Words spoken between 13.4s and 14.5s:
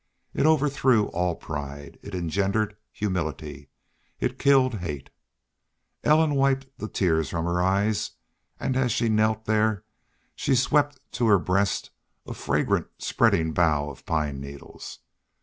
bough of pine